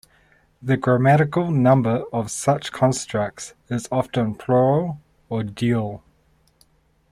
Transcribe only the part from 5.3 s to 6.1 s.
dual.